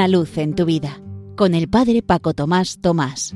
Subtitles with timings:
[0.00, 0.98] Una luz en tu vida
[1.36, 3.34] con el Padre Paco Tomás Tomás.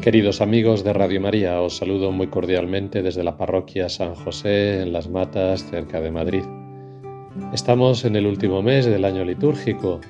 [0.00, 4.94] Queridos amigos de Radio María, os saludo muy cordialmente desde la parroquia San José en
[4.94, 6.42] Las Matas, cerca de Madrid.
[7.52, 10.00] Estamos en el último mes del año litúrgico,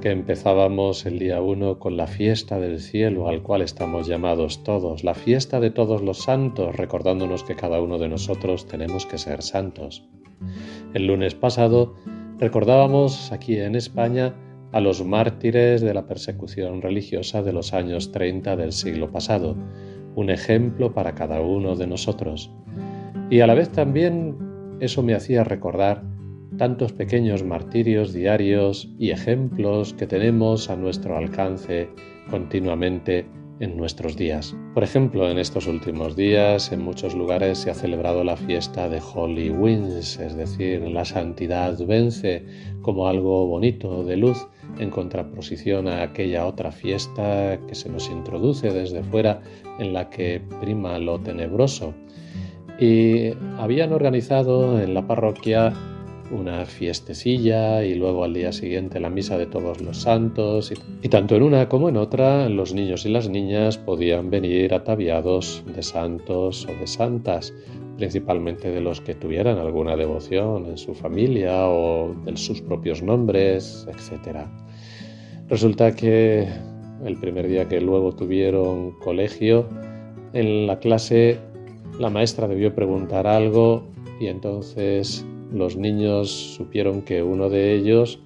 [0.00, 5.04] que empezábamos el día 1 con la fiesta del cielo al cual estamos llamados todos,
[5.04, 9.42] la fiesta de todos los santos, recordándonos que cada uno de nosotros tenemos que ser
[9.42, 10.08] santos.
[10.94, 11.96] El lunes pasado
[12.42, 14.34] recordábamos aquí en España
[14.72, 19.56] a los mártires de la persecución religiosa de los años 30 del siglo pasado,
[20.16, 22.50] un ejemplo para cada uno de nosotros.
[23.30, 24.36] Y a la vez también
[24.80, 26.02] eso me hacía recordar
[26.58, 31.88] tantos pequeños martirios diarios y ejemplos que tenemos a nuestro alcance
[32.28, 33.24] continuamente
[33.62, 34.56] en nuestros días.
[34.74, 39.00] Por ejemplo, en estos últimos días en muchos lugares se ha celebrado la fiesta de
[39.00, 42.44] Holy Wins, es decir, la santidad vence
[42.82, 44.48] como algo bonito de luz
[44.80, 49.40] en contraposición a aquella otra fiesta que se nos introduce desde fuera
[49.78, 51.94] en la que prima lo tenebroso.
[52.80, 55.72] Y habían organizado en la parroquia
[56.32, 61.36] una fiestecilla y luego al día siguiente la misa de todos los santos y, tanto
[61.36, 66.66] en una como en otra los niños y las niñas podían venir ataviados de santos
[66.66, 67.52] o de santas,
[67.98, 73.86] principalmente de los que tuvieran alguna devoción en su familia o de sus propios nombres,
[73.88, 74.46] etc.
[75.48, 76.48] Resulta que
[77.04, 79.68] el primer día que luego tuvieron colegio,
[80.32, 81.38] en la clase
[81.98, 83.84] la maestra debió preguntar algo
[84.18, 88.20] y entonces los niños supieron que uno de ellos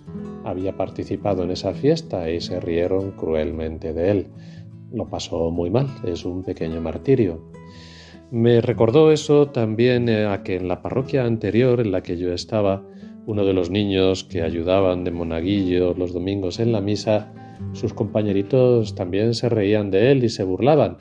[0.45, 4.27] había participado en esa fiesta y se rieron cruelmente de él.
[4.93, 7.41] Lo pasó muy mal, es un pequeño martirio.
[8.31, 12.33] Me recordó eso también eh, a que en la parroquia anterior en la que yo
[12.33, 12.83] estaba,
[13.27, 17.33] uno de los niños que ayudaban de monaguillo los domingos en la misa,
[17.73, 20.99] sus compañeritos también se reían de él y se burlaban,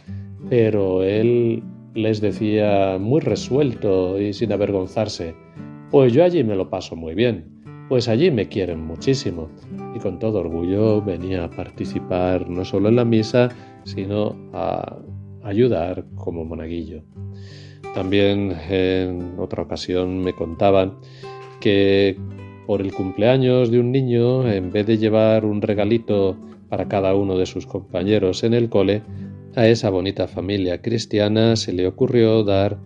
[0.50, 5.36] pero él les decía muy resuelto y sin avergonzarse,
[5.92, 7.46] pues yo allí me lo paso muy bien,
[7.90, 9.50] pues allí me quieren muchísimo.
[9.96, 13.50] Y con todo orgullo venía a participar no solo en la misa,
[13.84, 14.98] sino a
[15.44, 17.04] ayudar como monaguillo.
[17.94, 20.98] También en otra ocasión me contaban
[21.62, 22.18] que
[22.68, 26.36] por el cumpleaños de un niño, en vez de llevar un regalito
[26.68, 29.04] para cada uno de sus compañeros en el cole,
[29.56, 32.78] a esa bonita familia cristiana se le ocurrió dar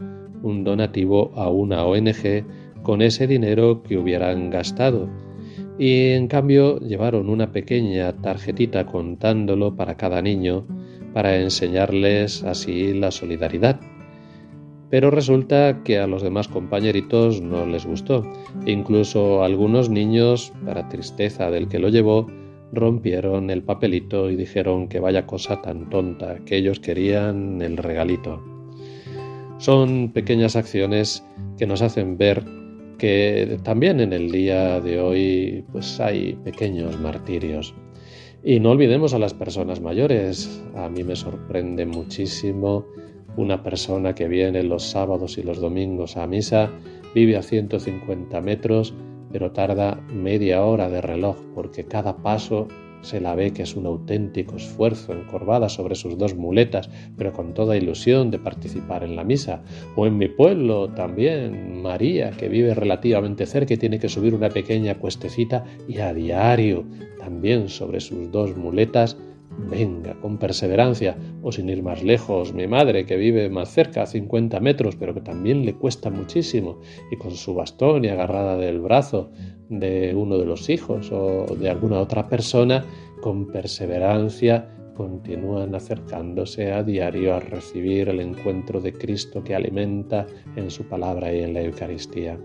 [0.44, 2.46] un donativo a una ONG
[2.84, 5.10] con ese dinero que hubieran gastado
[5.80, 10.68] y en cambio llevaron una pequeña tarjetita contándolo para cada niño
[11.14, 13.80] para enseñarles así la solidaridad.
[14.90, 18.30] Pero resulta que a los demás compañeritos no les gustó.
[18.66, 22.28] Incluso algunos niños, para tristeza del que lo llevó,
[22.74, 28.44] rompieron el papelito y dijeron que vaya cosa tan tonta, que ellos querían el regalito.
[29.60, 31.24] Son pequeñas acciones
[31.58, 32.44] que nos hacen ver
[33.00, 37.74] que también en el día de hoy pues hay pequeños martirios.
[38.44, 40.62] Y no olvidemos a las personas mayores.
[40.76, 42.86] A mí me sorprende muchísimo
[43.38, 46.70] una persona que viene los sábados y los domingos a misa,
[47.16, 48.94] vive a 150 metros,
[49.32, 52.68] pero tarda media hora de reloj porque cada paso
[53.02, 57.54] se la ve que es un auténtico esfuerzo encorvada sobre sus dos muletas, pero con
[57.54, 59.62] toda ilusión de participar en la misa.
[59.96, 64.50] O en mi pueblo también, María, que vive relativamente cerca y tiene que subir una
[64.50, 66.86] pequeña cuestecita y a diario,
[67.20, 69.18] también sobre sus dos muletas,
[69.70, 74.06] venga, con perseverancia, o sin ir más lejos, mi madre que vive más cerca, a
[74.06, 76.80] 50 metros, pero que también le cuesta muchísimo,
[77.12, 79.32] y con su bastón y agarrada del brazo
[79.70, 82.84] de uno de los hijos o de alguna otra persona,
[83.22, 84.68] con perseverancia
[85.00, 91.34] continúan acercándose a diario a recibir el encuentro de Cristo que alimenta en su palabra
[91.34, 92.38] y en la Eucaristía.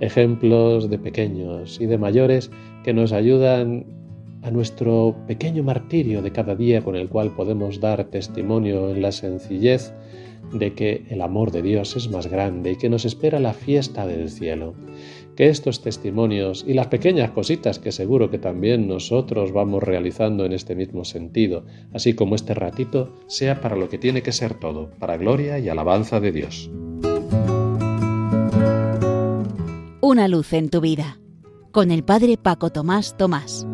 [0.00, 2.50] Ejemplos de pequeños y de mayores
[2.84, 3.86] que nos ayudan
[4.42, 9.10] a nuestro pequeño martirio de cada día con el cual podemos dar testimonio en la
[9.10, 9.94] sencillez
[10.52, 14.06] de que el amor de Dios es más grande y que nos espera la fiesta
[14.06, 14.74] del cielo.
[15.36, 20.52] Que estos testimonios y las pequeñas cositas que seguro que también nosotros vamos realizando en
[20.52, 24.90] este mismo sentido, así como este ratito, sea para lo que tiene que ser todo,
[24.98, 26.70] para gloria y alabanza de Dios.
[30.00, 31.20] Una luz en tu vida,
[31.70, 33.66] con el Padre Paco Tomás Tomás.